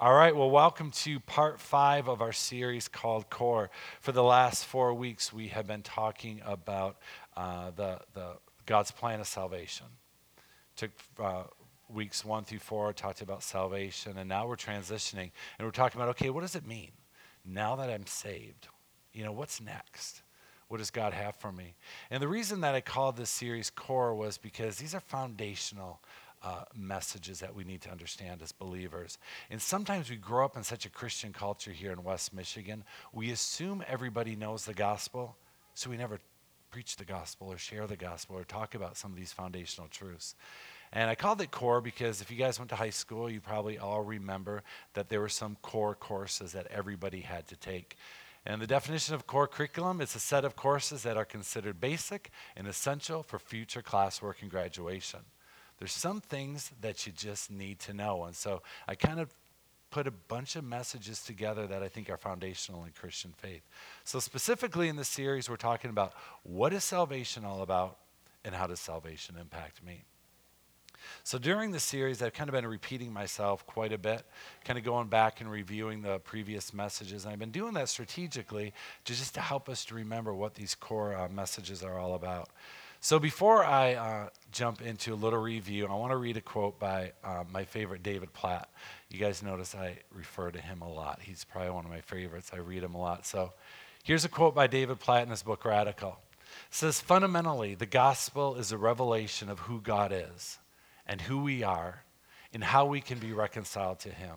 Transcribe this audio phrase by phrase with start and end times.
[0.00, 3.68] All right, well, welcome to part five of our series called Core.
[4.00, 6.98] For the last four weeks, we have been talking about
[7.36, 8.34] uh, the, the
[8.64, 9.86] God's plan of salvation.
[10.76, 11.42] Took uh,
[11.88, 16.10] weeks one through four, talked about salvation, and now we're transitioning and we're talking about
[16.10, 16.92] okay, what does it mean
[17.44, 18.68] now that I'm saved?
[19.12, 20.22] You know, what's next?
[20.68, 21.74] What does God have for me?
[22.08, 26.00] And the reason that I called this series Core was because these are foundational
[26.42, 29.18] uh, messages that we need to understand as believers.
[29.50, 33.30] And sometimes we grow up in such a Christian culture here in West Michigan, we
[33.30, 35.36] assume everybody knows the gospel,
[35.74, 36.20] so we never
[36.70, 40.34] preach the gospel or share the gospel or talk about some of these foundational truths.
[40.92, 43.78] And I called it core because if you guys went to high school, you probably
[43.78, 44.62] all remember
[44.94, 47.96] that there were some core courses that everybody had to take.
[48.46, 52.30] And the definition of core curriculum is a set of courses that are considered basic
[52.56, 55.20] and essential for future classwork and graduation.
[55.78, 58.24] There's some things that you just need to know.
[58.24, 59.30] And so I kind of
[59.90, 63.62] put a bunch of messages together that I think are foundational in Christian faith.
[64.04, 66.12] So, specifically in this series, we're talking about
[66.42, 67.98] what is salvation all about
[68.44, 70.04] and how does salvation impact me.
[71.22, 74.24] So, during the series, I've kind of been repeating myself quite a bit,
[74.64, 77.24] kind of going back and reviewing the previous messages.
[77.24, 80.74] And I've been doing that strategically to just to help us to remember what these
[80.74, 82.50] core uh, messages are all about.
[83.00, 86.80] So before I uh, jump into a little review, I want to read a quote
[86.80, 88.68] by uh, my favorite David Platt.
[89.08, 91.20] You guys notice I refer to him a lot.
[91.22, 92.50] He's probably one of my favorites.
[92.52, 93.24] I read him a lot.
[93.24, 93.52] So
[94.02, 96.18] here's a quote by David Platt in his book Radical.
[96.40, 100.58] It says fundamentally, the gospel is a revelation of who God is
[101.06, 102.02] and who we are
[102.52, 104.34] and how we can be reconciled to him.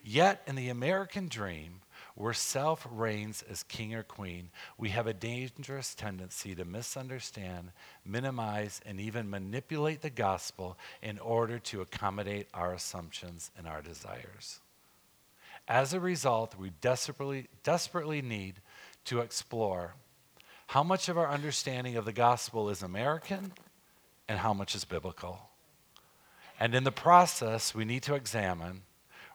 [0.00, 1.80] Yet in the American dream,
[2.14, 7.72] where self reigns as king or queen, we have a dangerous tendency to misunderstand,
[8.04, 14.60] minimize, and even manipulate the gospel in order to accommodate our assumptions and our desires.
[15.66, 18.56] As a result, we desperately, desperately need
[19.06, 19.94] to explore
[20.68, 23.52] how much of our understanding of the gospel is American
[24.28, 25.40] and how much is biblical.
[26.60, 28.82] And in the process, we need to examine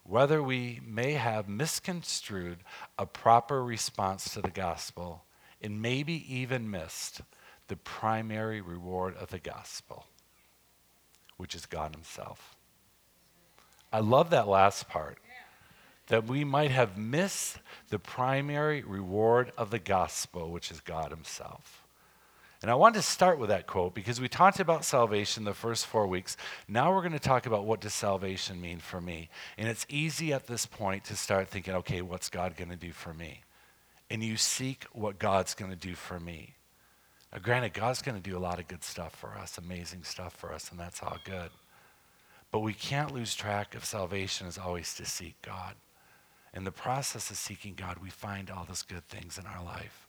[0.09, 2.57] whether we may have misconstrued
[2.97, 5.23] a proper response to the gospel
[5.61, 7.21] and maybe even missed
[7.67, 10.07] the primary reward of the gospel,
[11.37, 12.55] which is God Himself.
[13.93, 15.19] I love that last part.
[16.07, 17.59] That we might have missed
[17.89, 21.83] the primary reward of the gospel, which is God Himself.
[22.61, 25.85] And I wanted to start with that quote because we talked about salvation the first
[25.85, 26.35] four weeks.
[26.67, 29.29] Now we're going to talk about what does salvation mean for me.
[29.57, 32.91] And it's easy at this point to start thinking, okay, what's God going to do
[32.91, 33.43] for me?
[34.09, 36.55] And you seek what God's going to do for me.
[37.31, 40.33] Now, granted, God's going to do a lot of good stuff for us, amazing stuff
[40.33, 41.51] for us, and that's all good.
[42.51, 45.75] But we can't lose track of salvation is always to seek God.
[46.53, 50.08] In the process of seeking God, we find all those good things in our life.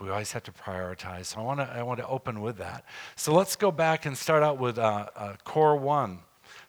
[0.00, 1.26] We always have to prioritize.
[1.26, 2.84] So I want to I want to open with that.
[3.16, 6.20] So let's go back and start out with uh, uh, core one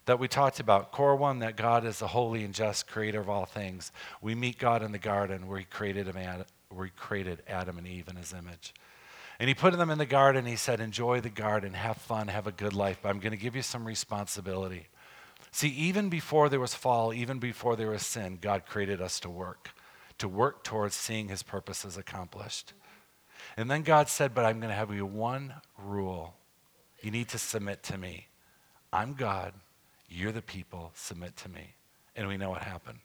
[0.04, 0.92] that we talked about.
[0.92, 3.90] Core one that God is the holy and just creator of all things.
[4.22, 7.86] We meet God in the garden where He created man, where He created Adam and
[7.86, 8.72] Eve in His image.
[9.38, 10.46] And he put them in the garden.
[10.46, 13.36] He said, Enjoy the garden, have fun, have a good life, but I'm going to
[13.36, 14.88] give you some responsibility.
[15.50, 19.30] See, even before there was fall, even before there was sin, God created us to
[19.30, 19.70] work,
[20.18, 22.72] to work towards seeing his purposes accomplished.
[23.56, 26.34] And then God said, But I'm going to have you one rule.
[27.00, 28.26] You need to submit to me.
[28.92, 29.54] I'm God.
[30.08, 30.92] You're the people.
[30.94, 31.74] Submit to me.
[32.14, 32.98] And we know what happened.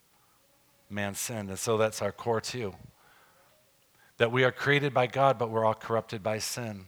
[0.89, 1.49] Man sinned.
[1.49, 2.75] And so that's our core, too.
[4.17, 6.85] That we are created by God, but we're all corrupted by sin.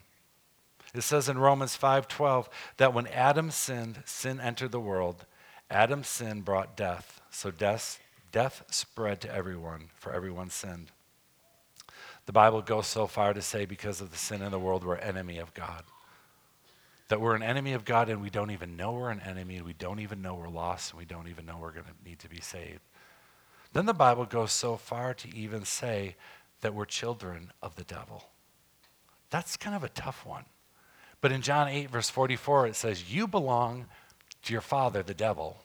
[0.93, 5.25] It says in Romans 5:12 that when Adam sinned, sin entered the world.
[5.69, 7.21] Adam's sin brought death.
[7.31, 7.99] So death,
[8.31, 10.91] death spread to everyone, for everyone sinned.
[12.25, 14.95] The Bible goes so far to say, because of the sin in the world, we're
[14.95, 15.83] enemy of God.
[17.09, 19.65] That we're an enemy of God and we don't even know we're an enemy, and
[19.65, 22.19] we don't even know we're lost, and we don't even know we're going to need
[22.19, 22.79] to be saved.
[23.73, 26.15] Then the Bible goes so far to even say
[26.61, 28.29] that we're children of the devil.
[29.29, 30.45] That's kind of a tough one.
[31.19, 33.87] But in John 8, verse 44, it says, You belong
[34.43, 35.57] to your father, the devil,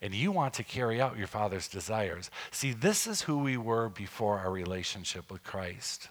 [0.00, 2.30] and you want to carry out your father's desires.
[2.50, 6.08] See, this is who we were before our relationship with Christ.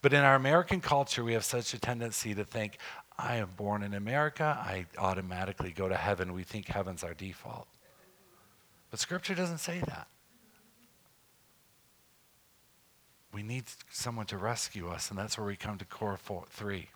[0.00, 2.78] But in our American culture, we have such a tendency to think,
[3.18, 6.32] I am born in America, I automatically go to heaven.
[6.32, 7.68] We think heaven's our default.
[8.90, 10.08] But Scripture doesn't say that.
[13.32, 16.88] We need someone to rescue us, and that's where we come to core four, three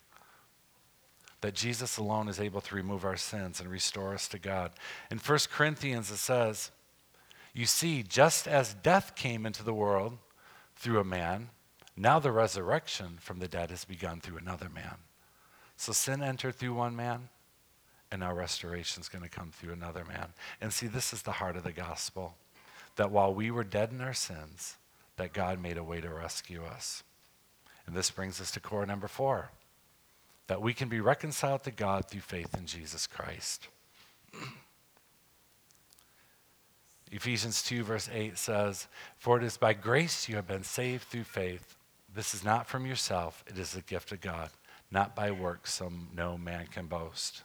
[1.41, 4.71] that Jesus alone is able to remove our sins and restore us to God.
[5.11, 6.71] In 1 Corinthians, it says,
[7.53, 10.17] You see, just as death came into the world
[10.75, 11.49] through a man,
[11.95, 14.95] now the resurrection from the dead has begun through another man.
[15.77, 17.29] So sin entered through one man,
[18.11, 20.29] and now restoration is going to come through another man.
[20.59, 22.35] And see, this is the heart of the gospel
[22.95, 24.77] that while we were dead in our sins,
[25.17, 27.03] that God made a way to rescue us.
[27.85, 29.51] And this brings us to core number four
[30.47, 33.67] that we can be reconciled to God through faith in Jesus Christ.
[37.11, 41.23] Ephesians 2, verse 8 says, For it is by grace you have been saved through
[41.23, 41.75] faith.
[42.13, 44.49] This is not from yourself, it is a gift of God,
[44.91, 47.43] not by works, so no man can boast.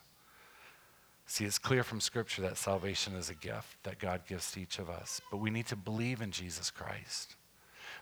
[1.27, 4.79] See, it's clear from Scripture that salvation is a gift that God gives to each
[4.79, 7.37] of us, but we need to believe in Jesus Christ.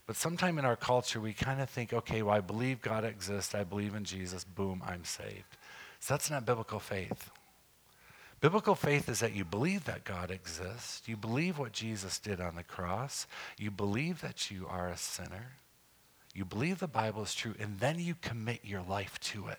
[0.07, 3.55] But sometime in our culture, we kind of think, okay, well, I believe God exists,
[3.55, 5.57] I believe in Jesus, boom, I'm saved.
[6.01, 7.31] So that's not biblical faith.
[8.41, 12.57] Biblical faith is that you believe that God exists, you believe what Jesus did on
[12.57, 13.27] the cross,
[13.59, 15.53] you believe that you are a sinner,
[16.35, 19.59] you believe the Bible is true, and then you commit your life to it.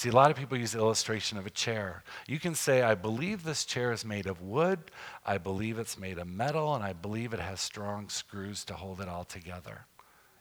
[0.00, 2.02] See, a lot of people use the illustration of a chair.
[2.26, 4.78] You can say, I believe this chair is made of wood,
[5.26, 9.02] I believe it's made of metal, and I believe it has strong screws to hold
[9.02, 9.84] it all together.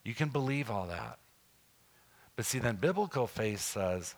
[0.05, 1.19] You can believe all that.
[2.37, 4.15] But see, then biblical faith says,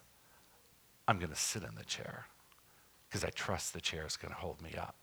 [1.07, 2.27] I'm going to sit in the chair
[3.09, 4.93] because I trust the chair is going to hold me up.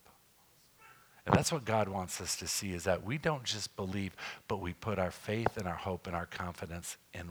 [1.27, 4.15] And that's what God wants us to see is that we don't just believe,
[4.47, 7.29] but we put our faith and our hope and our confidence in,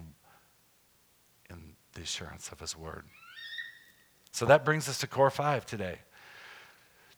[1.97, 3.03] the assurance of His Word.
[4.31, 5.99] So that brings us to core five today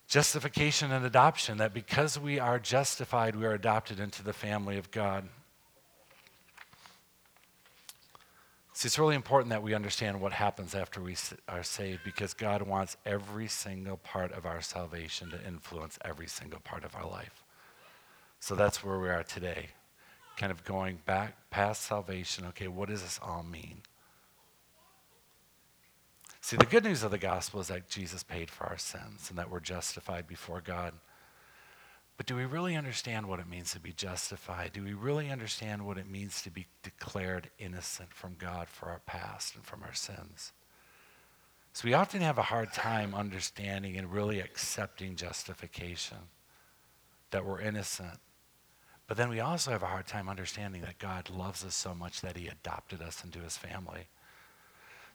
[0.09, 4.89] justification and adoption, that because we are justified, we are adopted into the family of
[4.89, 5.29] God.
[8.73, 11.15] See, it's really important that we understand what happens after we
[11.47, 16.61] are saved because God wants every single part of our salvation to influence every single
[16.61, 17.43] part of our life.
[18.39, 19.67] So that's where we are today,
[20.37, 22.45] kind of going back past salvation.
[22.47, 23.81] Okay, what does this all mean?
[26.41, 29.37] See, the good news of the gospel is that Jesus paid for our sins and
[29.37, 30.93] that we're justified before God.
[32.17, 34.73] But do we really understand what it means to be justified?
[34.73, 38.99] Do we really understand what it means to be declared innocent from God for our
[39.05, 40.51] past and from our sins?
[41.71, 46.17] So we often have a hard time understanding and really accepting justification,
[47.31, 48.19] that we're innocent.
[49.07, 52.21] But then we also have a hard time understanding that God loves us so much
[52.21, 54.07] that he adopted us into his family.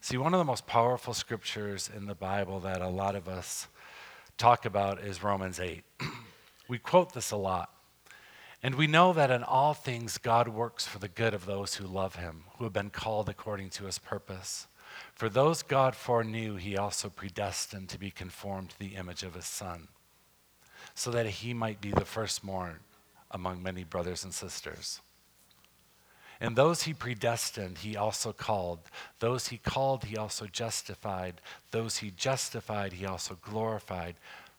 [0.05, 3.69] See, one of the most powerful scriptures in the Bible that a lot of us
[4.37, 5.83] talk about is Romans 8.
[6.69, 7.71] we quote this a lot.
[8.63, 11.87] And we know that in all things God works for the good of those who
[11.87, 14.67] love him, who have been called according to his purpose.
[15.15, 19.47] For those God foreknew, he also predestined to be conformed to the image of his
[19.47, 19.89] Son,
[20.95, 22.81] so that he might be the firstborn
[23.31, 25.01] among many brothers and sisters.
[26.45, 28.81] And those he predestined, he also called.
[29.19, 31.41] Those he called, he also justified.
[31.71, 34.17] Those he justified, he also glorified.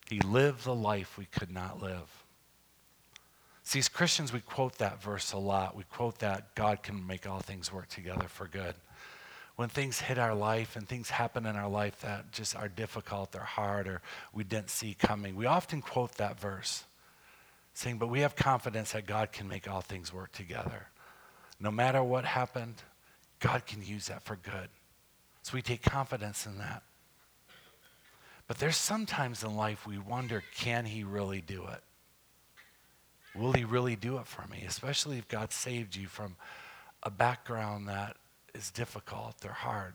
[0.10, 2.24] He lived the life we could not live.
[3.62, 5.76] See, as Christians, we quote that verse a lot.
[5.76, 8.74] We quote that God can make all things work together for good.
[9.56, 13.36] When things hit our life and things happen in our life that just are difficult
[13.36, 14.02] or hard or
[14.34, 16.84] we didn't see coming, we often quote that verse,
[17.75, 20.88] saying, But we have confidence that God can make all things work together
[21.59, 22.75] no matter what happened,
[23.39, 24.69] God can use that for good.
[25.41, 26.83] So we take confidence in that.
[28.47, 31.81] But there's sometimes in life we wonder can he really do it?
[33.35, 34.63] Will he really do it for me?
[34.67, 36.35] Especially if God saved you from
[37.03, 38.17] a background that
[38.53, 39.93] is difficult or hard.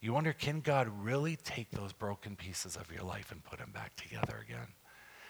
[0.00, 3.70] You wonder can God really take those broken pieces of your life and put them
[3.72, 4.68] back together again?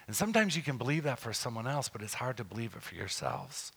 [0.07, 2.81] And sometimes you can believe that for someone else, but it's hard to believe it
[2.81, 3.71] for yourselves.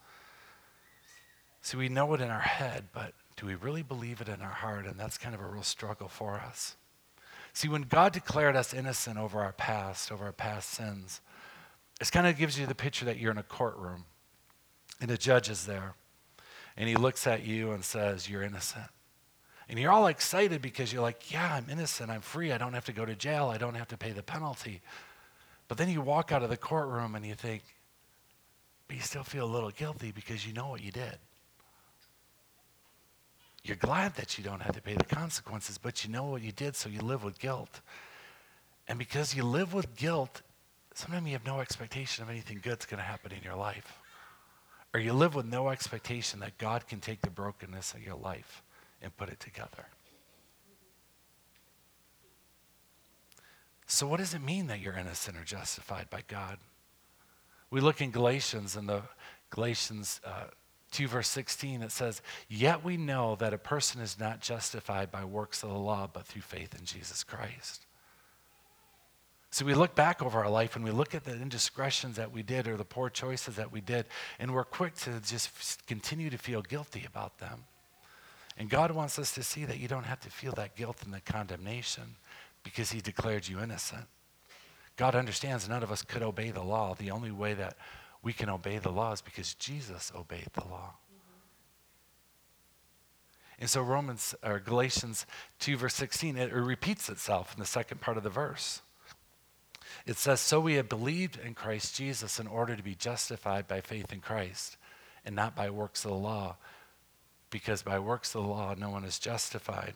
[1.63, 4.49] See, we know it in our head, but do we really believe it in our
[4.49, 4.87] heart?
[4.87, 6.77] And that's kind of a real struggle for us.
[7.53, 11.21] See, when God declared us innocent over our past, over our past sins,
[12.01, 14.05] it kind of gives you the picture that you're in a courtroom
[15.01, 15.95] and a judge is there
[16.81, 18.87] and he looks at you and says, You're innocent.
[19.69, 22.11] And you're all excited because you're like, Yeah, I'm innocent.
[22.11, 22.53] I'm free.
[22.53, 23.49] I don't have to go to jail.
[23.49, 24.81] I don't have to pay the penalty.
[25.69, 27.63] But then you walk out of the courtroom and you think,
[28.89, 31.19] But you still feel a little guilty because you know what you did.
[33.63, 36.53] You're glad that you don't have to pay the consequences, but you know what you
[36.53, 37.81] did, so you live with guilt.
[38.89, 40.43] And because you live with guilt,
[40.95, 43.99] sometimes you have no expectation of anything good's going to happen in your life.
[44.93, 48.63] Or you live with no expectation that God can take the brokenness of your life
[49.03, 49.87] and put it together.
[53.87, 56.59] So, what does it mean that you're innocent or justified by God?
[57.71, 59.03] We look in Galatians, and the
[59.51, 60.45] Galatians uh,
[60.91, 65.25] 2, verse 16, it says, Yet we know that a person is not justified by
[65.25, 67.87] works of the law, but through faith in Jesus Christ.
[69.53, 72.43] So we look back over our life and we look at the indiscretions that we
[72.43, 74.07] did or the poor choices that we did,
[74.39, 77.65] and we're quick to just continue to feel guilty about them.
[78.57, 81.13] And God wants us to see that you don't have to feel that guilt and
[81.13, 82.17] the condemnation
[82.63, 84.05] because He declared you innocent.
[84.97, 86.95] God understands none of us could obey the law.
[86.95, 87.77] The only way that
[88.23, 90.95] we can obey the laws because Jesus obeyed the law.
[93.59, 95.27] And so Romans or Galatians
[95.61, 98.81] 2 verse 16 it repeats itself in the second part of the verse.
[100.07, 103.83] It says so we have believed in Christ Jesus in order to be justified by
[103.83, 104.79] faith in Christ
[105.25, 106.57] and not by works of the law
[107.51, 109.95] because by works of the law no one is justified.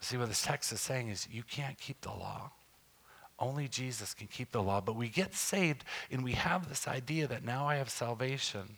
[0.00, 2.52] See what this text is saying is you can't keep the law.
[3.42, 4.80] Only Jesus can keep the law.
[4.80, 8.76] But we get saved and we have this idea that now I have salvation.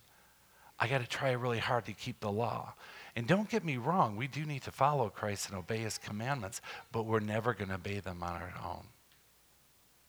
[0.81, 2.73] I got to try really hard to keep the law.
[3.15, 6.63] And don't get me wrong, we do need to follow Christ and obey his commandments,
[6.91, 8.87] but we're never going to obey them on our own.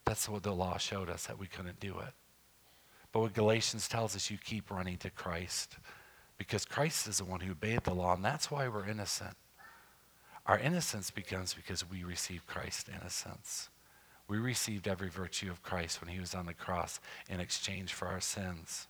[0.06, 2.14] That's what the law showed us, that we couldn't do it.
[3.12, 5.78] But what Galatians tells us, you keep running to Christ
[6.38, 9.36] because Christ is the one who obeyed the law, and that's why we're innocent.
[10.46, 13.70] Our innocence begins because we received Christ's innocence.
[14.28, 18.08] We received every virtue of Christ when he was on the cross in exchange for
[18.08, 18.88] our sins.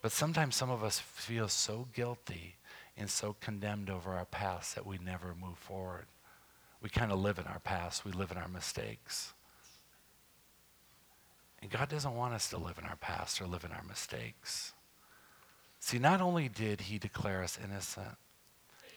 [0.00, 2.56] But sometimes some of us feel so guilty
[2.96, 6.06] and so condemned over our past that we never move forward.
[6.82, 9.32] We kind of live in our past, we live in our mistakes.
[11.60, 14.72] And God doesn't want us to live in our past or live in our mistakes.
[15.78, 18.16] See, not only did He declare us innocent,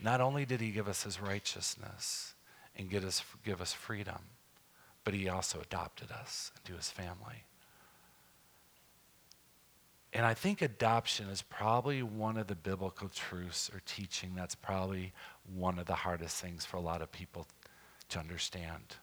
[0.01, 2.33] not only did He give us His righteousness
[2.75, 4.19] and give us, give us freedom,
[5.05, 7.45] but He also adopted us into His family.
[10.11, 15.13] And I think adoption is probably one of the biblical truths or teaching that's probably
[15.53, 17.47] one of the hardest things for a lot of people
[18.09, 18.95] to understand.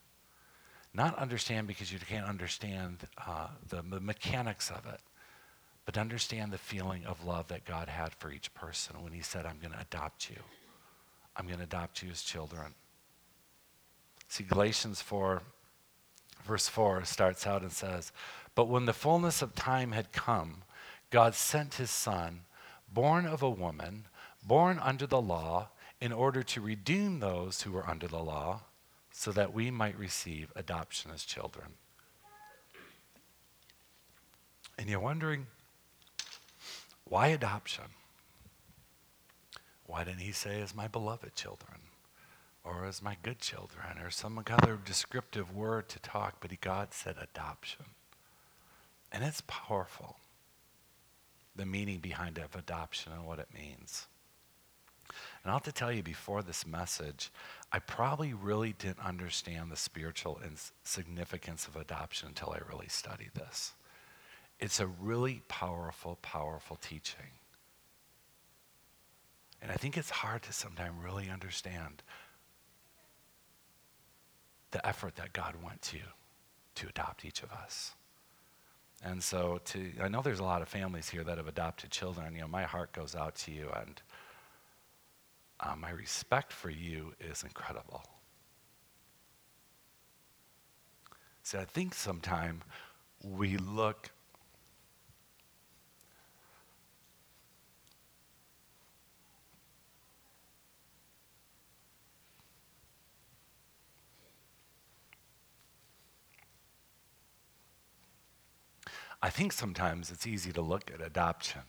[0.94, 5.00] Not understand because you can't understand uh, the, the mechanics of it,
[5.85, 9.44] but understand the feeling of love that God had for each person when He said,
[9.44, 10.37] I'm going to adopt you.
[11.37, 12.75] I'm going to adopt you as children.
[14.28, 15.42] See, Galatians 4,
[16.44, 18.12] verse 4 starts out and says,
[18.54, 20.62] But when the fullness of time had come,
[21.11, 22.40] God sent his son,
[22.92, 24.06] born of a woman,
[24.44, 25.68] born under the law,
[26.00, 28.62] in order to redeem those who were under the law,
[29.12, 31.75] so that we might receive adoption as children.
[34.78, 35.46] And you're wondering,
[37.04, 37.84] why adoption?
[39.87, 41.78] Why didn't he say, as my beloved children,
[42.64, 46.37] or as my good children, or some other descriptive word to talk?
[46.40, 47.87] But God said adoption.
[49.11, 50.16] And it's powerful
[51.54, 54.07] the meaning behind of adoption and what it means.
[55.42, 57.31] And I'll have to tell you, before this message,
[57.71, 60.40] I probably really didn't understand the spiritual
[60.85, 63.73] significance of adoption until I really studied this.
[64.61, 67.33] It's a really powerful, powerful teaching.
[69.61, 72.02] And I think it's hard to sometimes really understand
[74.73, 75.99] the effort that God went to
[76.75, 77.93] to adopt each of us.
[79.05, 82.35] And so, to I know there's a lot of families here that have adopted children.
[82.35, 84.00] You know, my heart goes out to you, and
[85.61, 88.05] uh, my respect for you is incredible.
[91.43, 92.62] See, I think sometimes
[93.25, 94.11] we look
[109.23, 111.62] I think sometimes it's easy to look at adoption.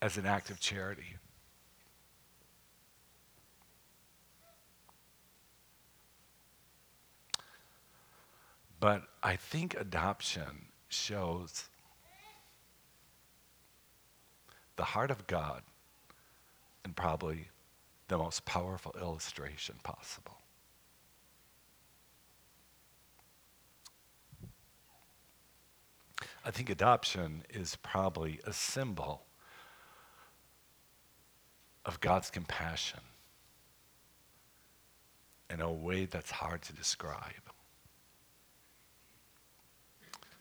[0.00, 1.16] As an act of charity.
[8.78, 11.68] But I think adoption shows
[14.76, 15.62] the heart of God
[16.84, 17.50] and probably
[18.08, 20.39] the most powerful illustration possible.
[26.50, 29.22] I think adoption is probably a symbol
[31.84, 32.98] of God's compassion
[35.48, 37.52] in a way that's hard to describe.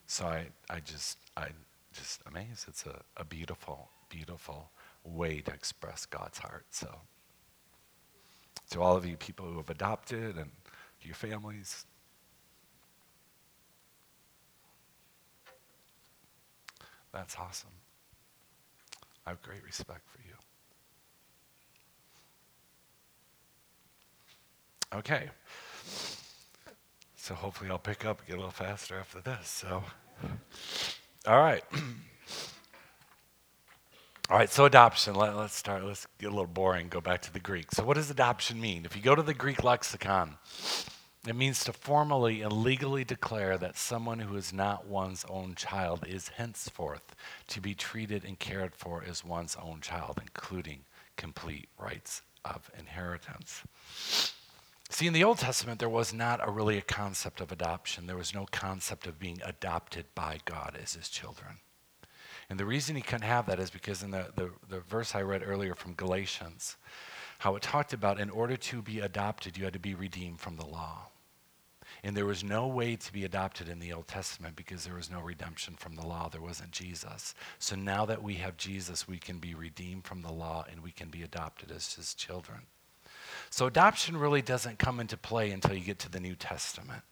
[0.07, 1.49] So I, I just, I
[1.93, 2.65] just amazed.
[2.67, 4.71] It's a, a beautiful, beautiful
[5.03, 6.65] way to express God's heart.
[6.71, 6.89] So,
[8.71, 10.49] to all of you people who have adopted and
[11.03, 11.85] your families,
[17.13, 17.69] that's awesome.
[19.25, 20.33] I have great respect for you.
[24.97, 25.29] Okay.
[27.15, 29.47] So hopefully I'll pick up and get a little faster after this.
[29.47, 29.83] So,
[31.27, 31.63] all right.
[34.31, 35.15] All right, so adoption.
[35.15, 35.83] Let, us start.
[35.83, 36.87] Let's get a little boring.
[36.87, 37.71] Go back to the Greek.
[37.71, 38.85] So, what does adoption mean?
[38.85, 40.35] If you go to the Greek lexicon,
[41.29, 46.05] it means to formally and legally declare that someone who is not one's own child
[46.07, 47.15] is henceforth
[47.47, 50.85] to be treated and cared for as one's own child, including
[51.17, 53.63] complete rights of inheritance.
[54.89, 58.07] See, in the Old Testament, there was not a really a concept of adoption.
[58.07, 61.57] There was no concept of being adopted by God as his children.
[62.49, 65.21] And the reason he couldn't have that is because in the, the, the verse I
[65.21, 66.77] read earlier from Galatians,
[67.39, 70.55] how it talked about in order to be adopted, you had to be redeemed from
[70.55, 71.09] the law.
[72.03, 75.11] And there was no way to be adopted in the Old Testament because there was
[75.11, 76.29] no redemption from the law.
[76.29, 77.35] There wasn't Jesus.
[77.57, 80.91] So now that we have Jesus, we can be redeemed from the law and we
[80.91, 82.61] can be adopted as his children.
[83.49, 87.03] So adoption really doesn't come into play until you get to the New Testament.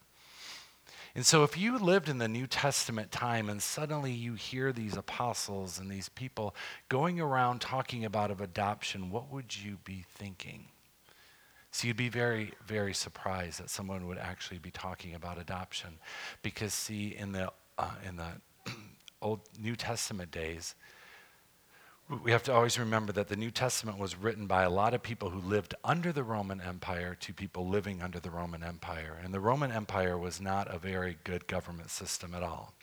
[1.16, 4.96] And so, if you lived in the New Testament time and suddenly you hear these
[4.96, 6.56] apostles and these people
[6.90, 10.68] going around talking about of adoption, what would you be thinking?
[11.78, 16.00] So, you'd be very, very surprised that someone would actually be talking about adoption.
[16.42, 18.32] Because, see, in the, uh, in the
[19.22, 20.74] Old New Testament days,
[22.24, 25.04] we have to always remember that the New Testament was written by a lot of
[25.04, 29.22] people who lived under the Roman Empire to people living under the Roman Empire.
[29.24, 32.74] And the Roman Empire was not a very good government system at all.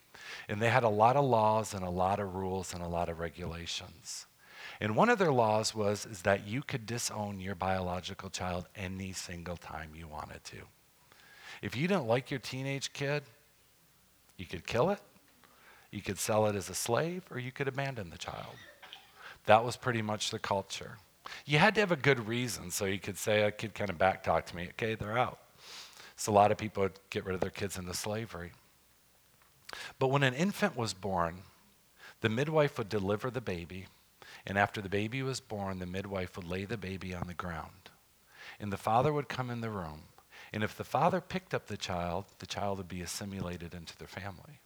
[0.48, 3.08] And they had a lot of laws and a lot of rules and a lot
[3.08, 4.26] of regulations.
[4.80, 9.12] And one of their laws was is that you could disown your biological child any
[9.12, 10.58] single time you wanted to.
[11.62, 13.22] If you didn't like your teenage kid,
[14.36, 15.00] you could kill it,
[15.90, 18.56] you could sell it as a slave, or you could abandon the child.
[19.46, 20.98] That was pretty much the culture.
[21.46, 23.96] You had to have a good reason so you could say, a kid kind of
[23.96, 25.38] backtalk to me, okay, they're out.
[26.16, 28.52] So a lot of people would get rid of their kids into slavery.
[29.98, 31.42] But when an infant was born,
[32.20, 33.86] the midwife would deliver the baby,
[34.46, 37.90] and after the baby was born, the midwife would lay the baby on the ground.
[38.60, 40.02] And the father would come in the room.
[40.52, 44.08] And if the father picked up the child, the child would be assimilated into their
[44.08, 44.60] family.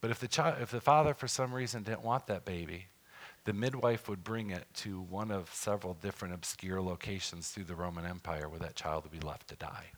[0.00, 2.86] But if the, child, if the father, for some reason, didn't want that baby,
[3.44, 8.06] the midwife would bring it to one of several different obscure locations through the Roman
[8.06, 9.90] Empire where that child would be left to die.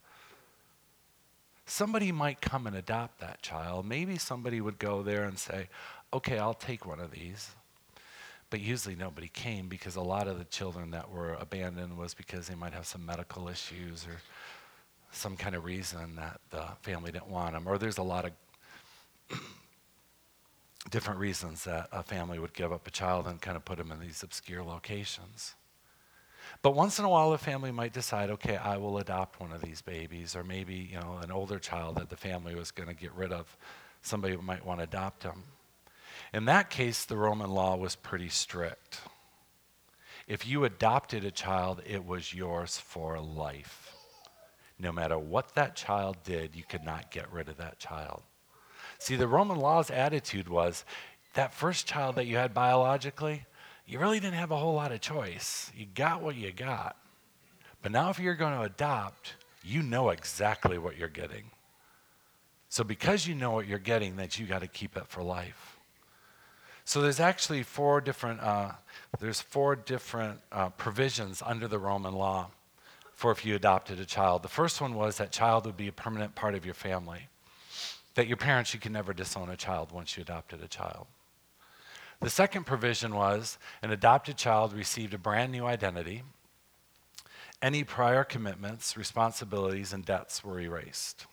[1.66, 3.86] Somebody might come and adopt that child.
[3.86, 5.68] Maybe somebody would go there and say,
[6.12, 7.50] okay, I'll take one of these.
[8.50, 12.46] But usually nobody came because a lot of the children that were abandoned was because
[12.46, 14.20] they might have some medical issues or
[15.10, 17.66] some kind of reason that the family didn't want them.
[17.66, 18.32] Or there's a lot of
[20.90, 23.90] different reasons that a family would give up a child and kind of put them
[23.90, 25.54] in these obscure locations.
[26.62, 29.60] But once in a while, a family might decide, okay, I will adopt one of
[29.60, 32.94] these babies, or maybe you know an older child that the family was going to
[32.94, 33.56] get rid of.
[34.02, 35.42] Somebody might want to adopt them.
[36.32, 39.00] In that case, the Roman law was pretty strict.
[40.26, 43.94] If you adopted a child, it was yours for life.
[44.78, 48.22] No matter what that child did, you could not get rid of that child.
[48.98, 50.84] See, the Roman law's attitude was
[51.34, 53.44] that first child that you had biologically,
[53.86, 55.70] you really didn't have a whole lot of choice.
[55.76, 56.96] You got what you got.
[57.82, 61.50] But now, if you're going to adopt, you know exactly what you're getting.
[62.68, 65.75] So, because you know what you're getting, that you got to keep it for life.
[66.86, 68.72] So, there's actually four different uh,
[69.20, 72.48] there's four different uh, provisions under the Roman law
[73.12, 74.42] for if you adopted a child.
[74.42, 77.28] The first one was that child would be a permanent part of your family
[78.16, 81.06] that your parents, you can never disown a child once you adopted a child.
[82.20, 86.22] The second provision was an adopted child received a brand new identity.
[87.60, 91.26] Any prior commitments, responsibilities, and debts were erased.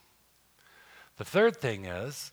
[1.17, 2.31] The third thing is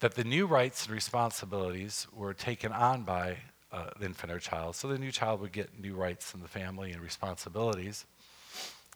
[0.00, 3.36] that the new rights and responsibilities were taken on by
[3.72, 4.74] uh, the infant or child.
[4.74, 8.06] So the new child would get new rights in the family and responsibilities.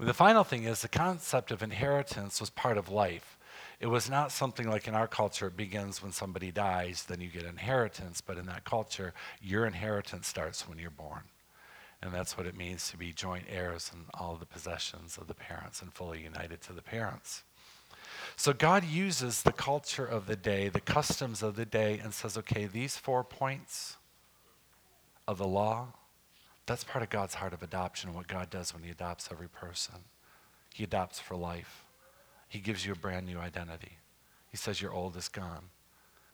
[0.00, 3.38] The final thing is the concept of inheritance was part of life.
[3.78, 7.28] It was not something like in our culture, it begins when somebody dies, then you
[7.28, 8.20] get inheritance.
[8.20, 11.22] But in that culture, your inheritance starts when you're born.
[12.02, 15.34] And that's what it means to be joint heirs in all the possessions of the
[15.34, 17.44] parents and fully united to the parents.
[18.36, 22.36] So God uses the culture of the day, the customs of the day, and says,
[22.36, 23.96] okay, these four points,
[25.26, 25.88] of the law,
[26.66, 29.96] that's part of God's heart of adoption, what God does when He adopts every person.
[30.72, 31.84] He adopts for life,
[32.48, 33.98] He gives you a brand new identity.
[34.50, 35.70] He says, Your old is gone.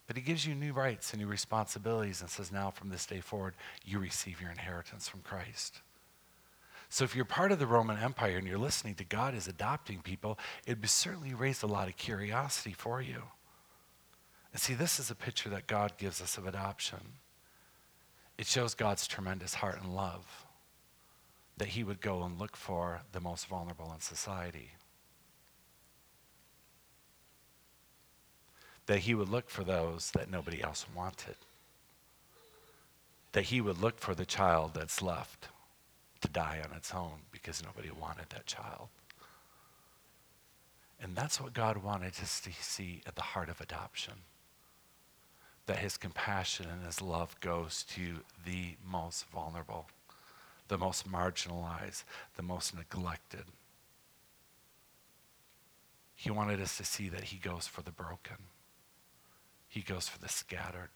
[0.06, 3.20] But He gives you new rights and new responsibilities and says, Now from this day
[3.20, 5.80] forward, you receive your inheritance from Christ.
[6.92, 10.00] So if you're part of the Roman Empire and you're listening to God is adopting
[10.00, 13.22] people, it would certainly raise a lot of curiosity for you.
[14.52, 16.98] And see, this is a picture that God gives us of adoption.
[18.36, 20.46] It shows God's tremendous heart and love
[21.58, 24.72] that he would go and look for the most vulnerable in society.
[28.86, 31.36] That he would look for those that nobody else wanted.
[33.30, 35.50] That he would look for the child that's left
[36.20, 38.88] to die on its own because nobody wanted that child.
[41.02, 44.14] And that's what God wanted us to see at the heart of adoption.
[45.66, 49.88] That his compassion and his love goes to the most vulnerable,
[50.68, 52.04] the most marginalized,
[52.36, 53.44] the most neglected.
[56.14, 58.36] He wanted us to see that he goes for the broken.
[59.68, 60.90] He goes for the scattered.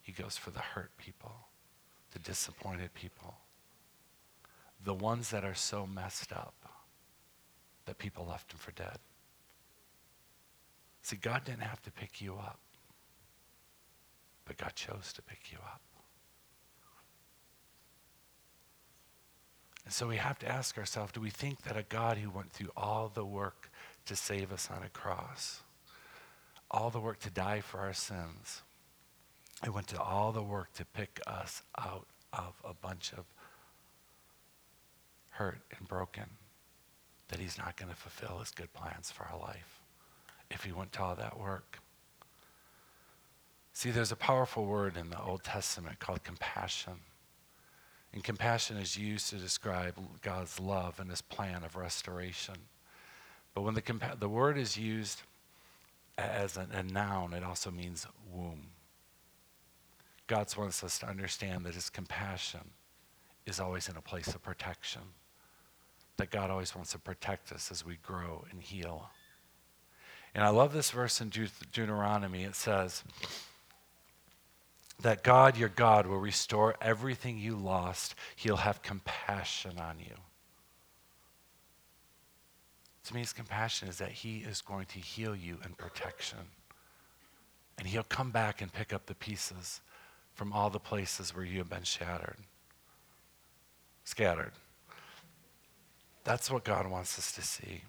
[0.00, 1.48] He goes for the hurt people,
[2.12, 3.34] the disappointed people
[4.84, 6.54] the ones that are so messed up
[7.86, 8.98] that people left them for dead.
[11.02, 12.60] See, God didn't have to pick you up,
[14.44, 15.80] but God chose to pick you up.
[19.84, 22.52] And so we have to ask ourselves do we think that a God who went
[22.52, 23.70] through all the work
[24.06, 25.62] to save us on a cross,
[26.70, 28.62] all the work to die for our sins,
[29.62, 33.24] and went to all the work to pick us out of a bunch of
[35.32, 36.24] hurt and broken,
[37.28, 39.80] that he's not going to fulfill his good plans for our life
[40.50, 41.78] if he went to all that work.
[43.72, 46.94] See, there's a powerful word in the Old Testament called compassion.
[48.12, 52.54] And compassion is used to describe God's love and his plan of restoration.
[53.54, 55.22] But when the, compa- the word is used
[56.18, 58.66] as a, a noun, it also means womb.
[60.26, 62.72] God wants us to understand that his compassion
[63.46, 65.02] is always in a place of protection
[66.22, 69.10] that God always wants to protect us as we grow and heal.
[70.36, 72.44] And I love this verse in Deut- Deuteronomy.
[72.44, 73.02] It says
[75.00, 78.14] that God, your God, will restore everything you lost.
[78.36, 80.14] He'll have compassion on you.
[83.06, 86.38] To me, his compassion is that he is going to heal you in protection.
[87.78, 89.80] And he'll come back and pick up the pieces
[90.34, 92.36] from all the places where you have been shattered,
[94.04, 94.52] scattered.
[96.24, 97.82] That's what God wants us to see.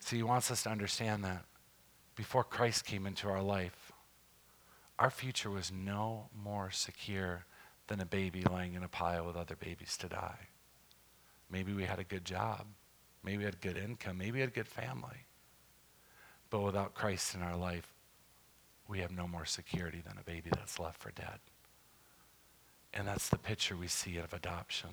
[0.00, 1.44] See, He wants us to understand that
[2.14, 3.92] before Christ came into our life,
[4.98, 7.44] our future was no more secure
[7.86, 10.48] than a baby lying in a pile with other babies to die.
[11.50, 12.66] Maybe we had a good job.
[13.22, 14.18] Maybe we had good income.
[14.18, 15.26] Maybe we had a good family.
[16.50, 17.92] But without Christ in our life,
[18.86, 21.38] we have no more security than a baby that's left for dead.
[22.94, 24.90] And that's the picture we see of adoption.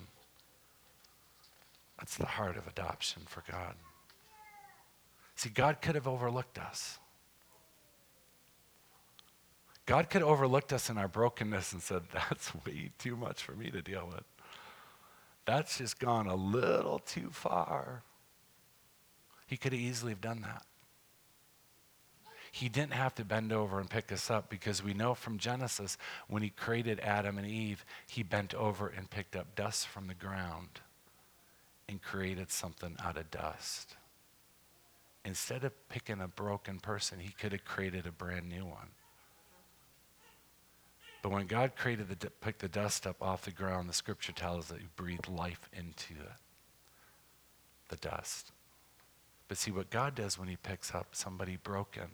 [1.98, 3.74] That's the heart of adoption for God.
[5.34, 6.98] See, God could have overlooked us.
[9.84, 13.52] God could have overlooked us in our brokenness and said, That's way too much for
[13.52, 14.24] me to deal with.
[15.44, 18.02] That's just gone a little too far.
[19.46, 20.64] He could have easily have done that.
[22.50, 25.98] He didn't have to bend over and pick us up because we know from Genesis
[26.26, 30.14] when he created Adam and Eve, he bent over and picked up dust from the
[30.14, 30.80] ground
[31.88, 33.96] and created something out of dust.
[35.24, 38.88] Instead of picking a broken person, he could have created a brand new one.
[41.22, 44.66] But when God created the, picked the dust up off the ground, the scripture tells
[44.66, 46.38] us that he breathed life into it,
[47.88, 48.52] the dust.
[49.48, 52.10] But see, what God does when he picks up somebody broken,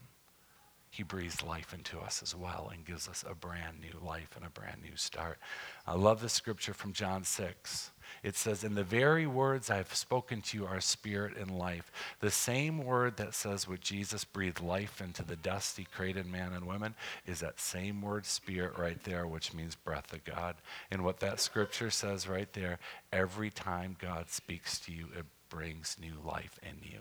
[0.92, 4.44] he breathes life into us as well and gives us a brand new life and
[4.44, 5.38] a brand new start.
[5.86, 7.90] I love the scripture from John 6.
[8.22, 11.90] It says, In the very words I've spoken to you are spirit and life.
[12.20, 16.52] The same word that says what Jesus breathed life into the dust he created man
[16.52, 20.56] and women is that same word spirit right there, which means breath of God.
[20.90, 22.78] And what that scripture says right there,
[23.10, 26.98] every time God speaks to you, it brings new life in you.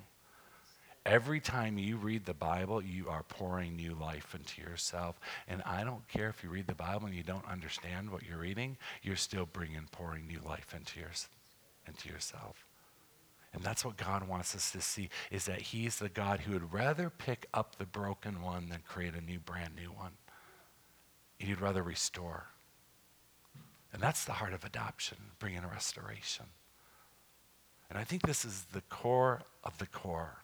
[1.05, 5.19] Every time you read the Bible, you are pouring new life into yourself.
[5.47, 8.37] And I don't care if you read the Bible and you don't understand what you're
[8.37, 11.09] reading, you're still bringing, pouring new life into, your,
[11.87, 12.67] into yourself.
[13.53, 16.71] And that's what God wants us to see is that He's the God who would
[16.71, 20.11] rather pick up the broken one than create a new, brand new one.
[21.39, 22.45] you'd rather restore.
[23.91, 26.45] And that's the heart of adoption, bringing restoration.
[27.89, 30.37] And I think this is the core of the core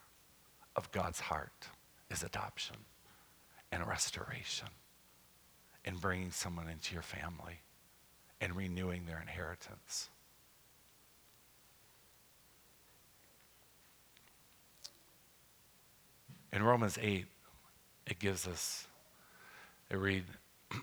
[0.78, 1.68] of God's heart
[2.10, 2.78] is adoption
[3.72, 4.70] and restoration
[5.84, 7.62] and bringing someone into your family
[8.40, 10.10] and renewing their inheritance.
[16.54, 17.26] In Romans 8,
[18.06, 18.88] it gives us,
[19.90, 20.24] it read,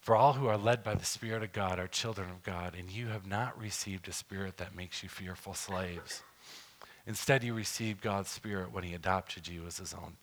[0.00, 2.90] For all who are led by the Spirit of God are children of God, and
[2.90, 6.22] you have not received a spirit that makes you fearful slaves.
[7.08, 10.18] Instead, you received God's Spirit when He adopted you as His own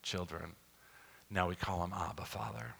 [0.00, 0.52] children.
[1.28, 2.74] Now we call Him Abba, Father.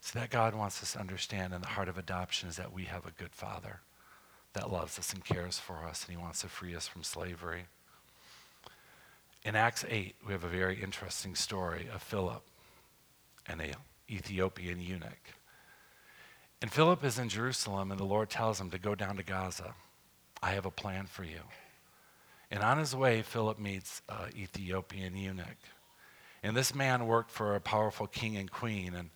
[0.00, 2.84] So that God wants us to understand in the heart of adoption is that we
[2.84, 3.80] have a good Father
[4.54, 7.66] that loves us and cares for us, and He wants to free us from slavery.
[9.44, 12.42] In Acts 8, we have a very interesting story of Philip
[13.46, 13.74] and an
[14.10, 15.34] Ethiopian eunuch.
[16.62, 19.74] And Philip is in Jerusalem, and the Lord tells him to go down to Gaza.
[20.42, 21.40] I have a plan for you.
[22.52, 25.56] And on his way, Philip meets an Ethiopian eunuch.
[26.42, 28.94] And this man worked for a powerful king and queen.
[28.94, 29.08] And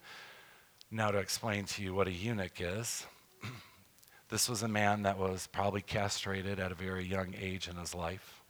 [0.89, 3.05] now, to explain to you what a eunuch is,
[4.29, 7.93] this was a man that was probably castrated at a very young age in his
[7.93, 8.41] life.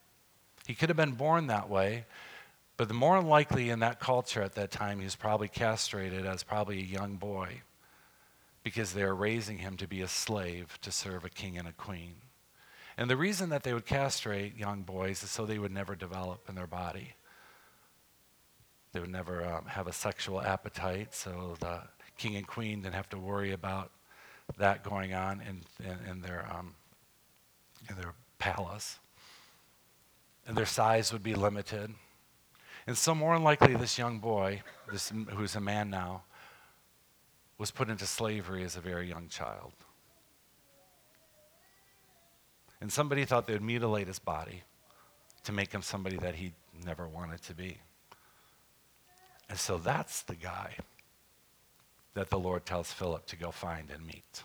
[0.66, 2.06] He could have been born that way,
[2.78, 6.44] but the more likely in that culture at that time, he was probably castrated as
[6.44, 7.62] probably a young boy
[8.64, 11.74] because they are raising him to be a slave to serve a king and a
[11.74, 12.16] queen.
[12.98, 16.50] And the reason that they would castrate young boys is so they would never develop
[16.50, 17.14] in their body.
[18.92, 21.82] They would never um, have a sexual appetite, so the
[22.18, 23.92] king and queen didn't have to worry about
[24.58, 26.74] that going on in, in, in their, um,
[27.90, 28.98] in their palace
[30.48, 31.94] and their size would be limited.
[32.88, 36.24] And so, more than likely, this young boy, this, who's a man now,
[37.58, 39.74] was put into slavery as a very young child.
[42.80, 44.64] And somebody thought they would mutilate his body
[45.44, 46.54] to make him somebody that he
[46.86, 47.78] never wanted to be.
[49.50, 50.76] And so that's the guy
[52.14, 54.44] that the Lord tells Philip to go find and meet.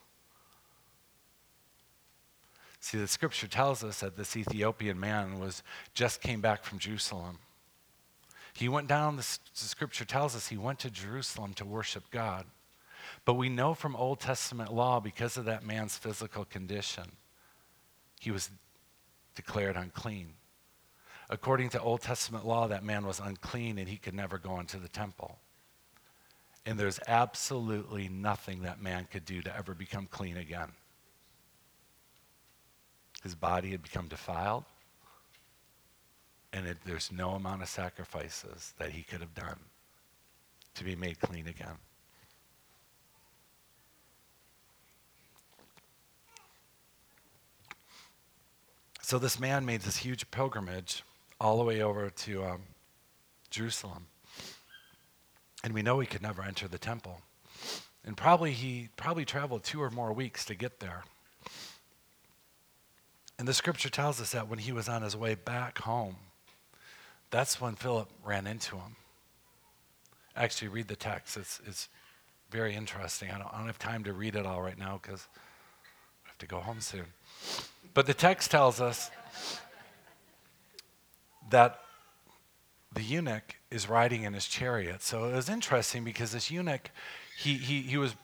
[2.80, 5.62] See, the scripture tells us that this Ethiopian man was
[5.94, 7.38] just came back from Jerusalem.
[8.54, 12.44] He went down, the, the scripture tells us he went to Jerusalem to worship God.
[13.24, 17.12] But we know from Old Testament law, because of that man's physical condition,
[18.22, 18.50] he was
[19.34, 20.34] declared unclean.
[21.28, 24.76] According to Old Testament law, that man was unclean and he could never go into
[24.76, 25.38] the temple.
[26.64, 30.68] And there's absolutely nothing that man could do to ever become clean again.
[33.24, 34.64] His body had become defiled,
[36.52, 39.58] and it, there's no amount of sacrifices that he could have done
[40.76, 41.76] to be made clean again.
[49.02, 51.02] So this man made this huge pilgrimage
[51.40, 52.62] all the way over to um,
[53.50, 54.06] Jerusalem.
[55.64, 57.20] And we know he could never enter the temple.
[58.04, 61.04] And probably he probably traveled two or more weeks to get there.
[63.38, 66.16] And the scripture tells us that when he was on his way back home,
[67.30, 68.96] that's when Philip ran into him.
[70.36, 71.36] Actually, read the text.
[71.36, 71.88] It's, it's
[72.50, 73.30] very interesting.
[73.30, 75.26] I don't, I don't have time to read it all right now because
[76.24, 77.06] I have to go home soon.
[77.94, 79.10] But the text tells us
[81.50, 81.78] that
[82.92, 85.02] the eunuch is riding in his chariot.
[85.02, 86.90] So it was interesting because this eunuch,
[87.38, 88.14] he, he, he was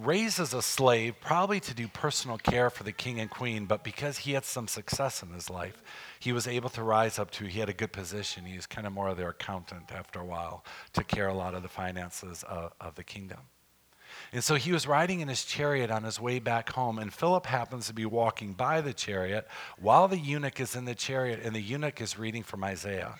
[0.00, 3.84] raised as a slave, probably to do personal care for the king and queen, but
[3.84, 5.82] because he had some success in his life,
[6.18, 8.44] he was able to rise up to, he had a good position.
[8.44, 11.54] He was kind of more of their accountant after a while, took care a lot
[11.54, 13.40] of the finances of, of the kingdom.
[14.32, 17.44] And so he was riding in his chariot on his way back home, and Philip
[17.46, 19.46] happens to be walking by the chariot
[19.78, 23.16] while the eunuch is in the chariot, and the eunuch is reading from Isaiah.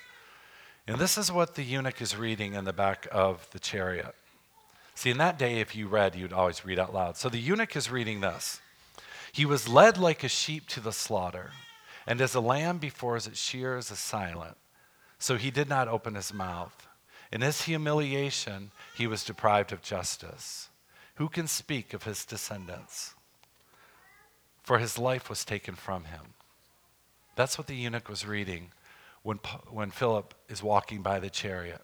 [0.87, 4.14] And this is what the eunuch is reading in the back of the chariot.
[4.94, 7.16] See, in that day, if you read, you'd always read out loud.
[7.16, 8.61] So the eunuch is reading this
[9.33, 11.51] He was led like a sheep to the slaughter,
[12.07, 14.57] and as a lamb before its shears is silent.
[15.18, 16.88] So he did not open his mouth.
[17.31, 20.68] In his humiliation, he was deprived of justice.
[21.16, 23.14] Who can speak of his descendants?
[24.62, 26.35] For his life was taken from him.
[27.35, 28.72] That's what the eunuch was reading
[29.22, 29.38] when,
[29.70, 31.83] when Philip is walking by the chariot.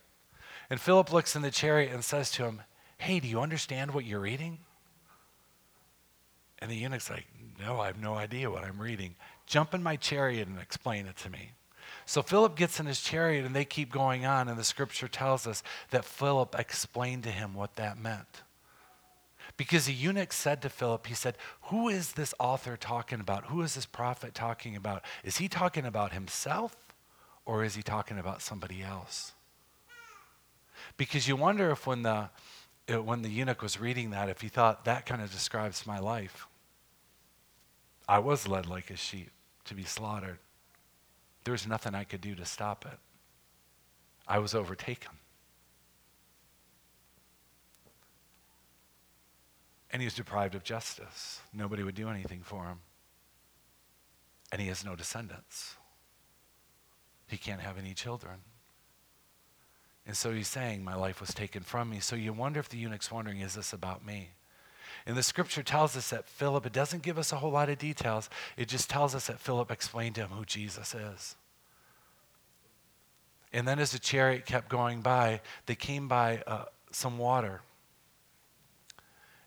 [0.71, 2.63] And Philip looks in the chariot and says to him,
[2.99, 4.59] Hey, do you understand what you're reading?
[6.59, 7.27] And the eunuch's like,
[7.59, 9.15] No, I have no idea what I'm reading.
[9.47, 11.53] Jump in my chariot and explain it to me.
[12.05, 15.47] So Philip gets in his chariot and they keep going on, and the scripture tells
[15.47, 18.43] us that Philip explained to him what that meant.
[19.59, 23.47] Because the eunuch said to Philip, he said, Who is this author talking about?
[23.47, 25.05] Who is this prophet talking about?
[25.25, 26.77] Is he talking about himself
[27.45, 29.33] or is he talking about somebody else?
[30.97, 32.31] Because you wonder if when the,
[32.89, 35.99] uh, when the eunuch was reading that, if he thought that kind of describes my
[35.99, 36.47] life.
[38.09, 39.31] I was led like a sheep
[39.65, 40.39] to be slaughtered.
[41.43, 42.99] There was nothing I could do to stop it.
[44.27, 45.13] I was overtaken.
[49.91, 51.41] And he was deprived of justice.
[51.53, 52.81] Nobody would do anything for him.
[54.53, 55.77] And he has no descendants.
[57.27, 58.41] He can't have any children.
[60.07, 62.01] And so he's saying, My life was taken from me.
[62.01, 64.31] So you wonder if the eunuch's wondering, Is this about me?
[65.07, 67.79] And the scripture tells us that Philip, it doesn't give us a whole lot of
[67.79, 71.37] details, it just tells us that Philip explained to him who Jesus is.
[73.53, 77.63] And then as the chariot kept going by, they came by uh, some water.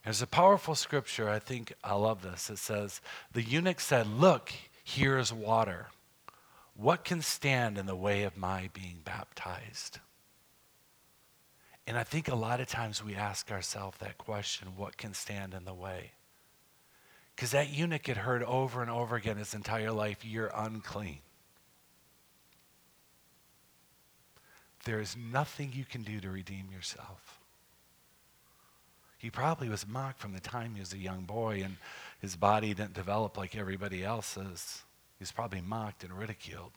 [0.03, 2.49] There's a powerful scripture, I think I love this.
[2.49, 3.01] It says,
[3.33, 4.51] The eunuch said, Look,
[4.83, 5.87] here is water.
[6.75, 9.99] What can stand in the way of my being baptized?
[11.85, 15.53] And I think a lot of times we ask ourselves that question what can stand
[15.53, 16.11] in the way?
[17.35, 21.19] Because that eunuch had heard over and over again his entire life, You're unclean.
[24.85, 27.40] There is nothing you can do to redeem yourself.
[29.21, 31.77] He probably was mocked from the time he was a young boy and
[32.19, 34.81] his body didn't develop like everybody else's.
[35.19, 36.71] He was probably mocked and ridiculed.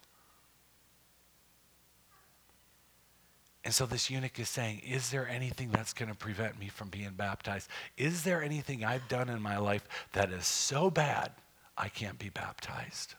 [3.64, 6.90] And so this eunuch is saying, Is there anything that's going to prevent me from
[6.90, 7.70] being baptized?
[7.96, 11.32] Is there anything I've done in my life that is so bad
[11.78, 13.14] I can't be baptized?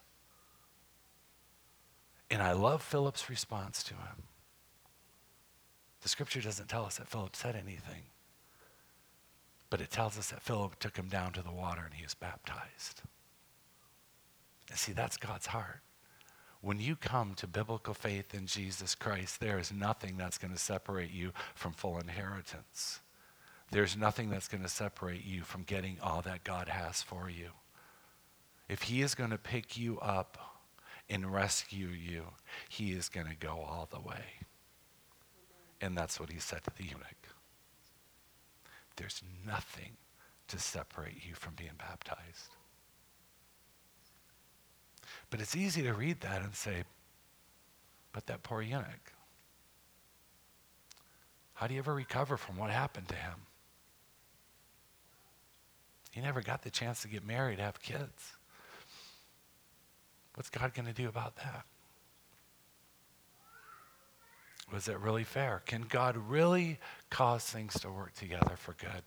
[2.30, 4.24] And I love Philip's response to him.
[6.02, 8.04] The scripture doesn't tell us that Philip said anything.
[9.70, 12.14] But it tells us that Philip took him down to the water and he was
[12.14, 13.02] baptized.
[14.70, 15.82] And see, that's God's heart.
[16.62, 20.60] When you come to biblical faith in Jesus Christ, there is nothing that's going to
[20.60, 23.02] separate you from full inheritance.
[23.72, 27.50] There's nothing that's going to separate you from getting all that God has for you.
[28.68, 30.38] If He is going to pick you up
[31.10, 32.24] and rescue you,
[32.70, 34.26] He is going to go all the way.
[35.82, 37.25] And that's what He said to the eunuch.
[38.96, 39.98] There's nothing
[40.48, 42.56] to separate you from being baptized.
[45.30, 46.84] But it's easy to read that and say,
[48.14, 49.14] but that poor eunuch,
[51.56, 53.48] how do you ever recover from what happened to him?
[56.12, 58.34] He never got the chance to get married, have kids.
[60.36, 61.66] What's God going to do about that?
[64.74, 65.62] Was it really fair?
[65.66, 69.04] Can God really cause things to work together for good?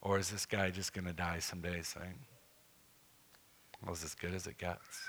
[0.00, 2.18] Or is this guy just going to die someday saying,
[3.86, 5.08] was as good as it gets?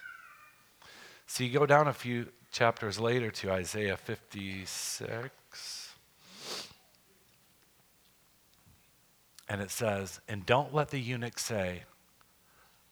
[1.28, 5.90] So you go down a few chapters later to Isaiah 56.
[9.50, 11.84] And it says, And don't let the eunuch say,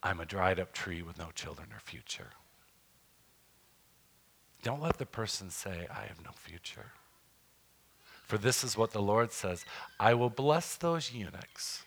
[0.04, 2.32] I'm a dried up tree with no children or future.
[4.62, 6.92] Don't let the person say, I have no future.
[8.28, 9.66] For this is what the Lord says
[10.00, 11.84] I will bless those eunuchs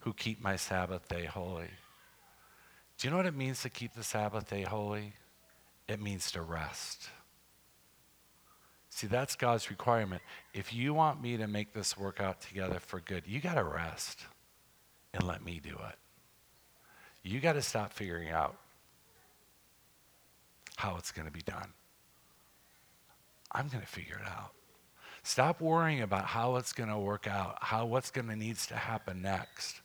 [0.00, 1.70] who keep my Sabbath day holy.
[2.98, 5.14] Do you know what it means to keep the Sabbath day holy?
[5.88, 7.08] It means to rest.
[8.88, 10.22] See, that's God's requirement.
[10.54, 13.64] If you want me to make this work out together for good, you got to
[13.64, 14.20] rest
[15.12, 15.96] and let me do it.
[17.22, 18.56] You got to stop figuring out
[20.76, 21.72] how it's going to be done.
[23.52, 24.52] I'm going to figure it out.
[25.22, 28.74] Stop worrying about how it's going to work out, how what's going to needs to
[28.74, 29.80] happen next.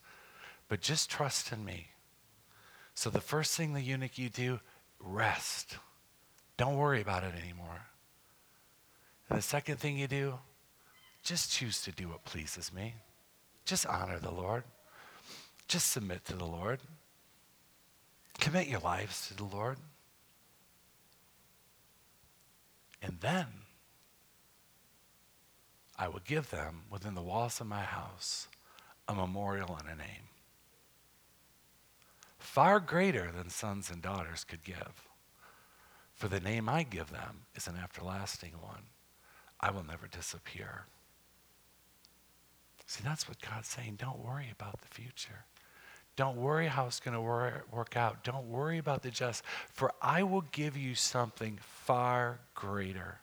[0.68, 1.88] But just trust in me.
[2.94, 4.60] So the first thing the eunuch you do,
[5.00, 5.78] rest.
[6.58, 7.86] Don't worry about it anymore.
[9.30, 10.40] And the second thing you do,
[11.24, 12.96] just choose to do what pleases me.
[13.64, 14.64] Just honor the Lord.
[15.68, 16.80] Just submit to the Lord.
[18.40, 19.78] Commit your lives to the Lord.
[23.02, 23.48] And then
[25.98, 28.48] I will give them within the walls of my house
[29.08, 30.30] a memorial and a name.
[32.38, 35.08] Far greater than sons and daughters could give.
[36.14, 38.84] For the name I give them is an everlasting one.
[39.60, 40.86] I will never disappear.
[42.86, 43.98] See, that's what God's saying.
[44.00, 45.46] Don't worry about the future.
[46.20, 47.22] Don't worry how it's going to
[47.72, 48.26] work out.
[48.26, 49.42] Don't worry about the just,
[49.72, 53.20] for I will give you something far greater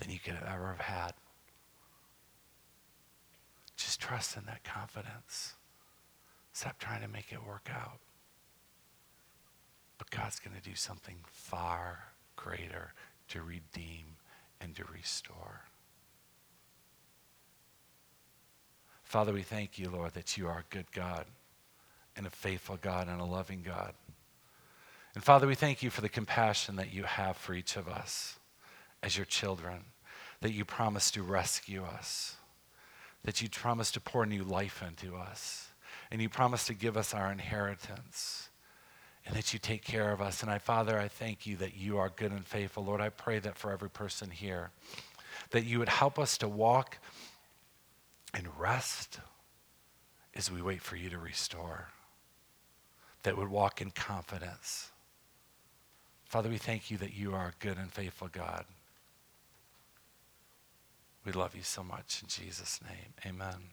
[0.00, 1.12] than you could ever have had.
[3.76, 5.54] Just trust in that confidence.
[6.52, 8.00] Stop trying to make it work out.
[9.96, 12.94] But God's going to do something far greater
[13.28, 14.16] to redeem
[14.60, 15.66] and to restore.
[19.04, 21.26] Father, we thank you, Lord, that you are a good God
[22.16, 23.94] and a faithful God and a loving God.
[25.14, 28.38] And Father, we thank you for the compassion that you have for each of us
[29.02, 29.84] as your children,
[30.40, 32.36] that you promise to rescue us,
[33.24, 35.68] that you promise to pour new life into us,
[36.10, 38.48] and you promise to give us our inheritance,
[39.26, 40.42] and that you take care of us.
[40.42, 42.84] And I, Father, I thank you that you are good and faithful.
[42.84, 44.70] Lord, I pray that for every person here,
[45.50, 46.98] that you would help us to walk
[48.34, 49.20] and rest
[50.34, 51.88] as we wait for you to restore,
[53.22, 54.90] that would walk in confidence.
[56.26, 58.64] Father, we thank you that you are a good and faithful God.
[61.24, 63.14] We love you so much in Jesus' name.
[63.26, 63.70] Amen.